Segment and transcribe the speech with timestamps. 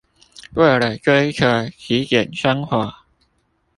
[0.55, 1.45] 為了追求
[1.77, 2.91] 極簡生活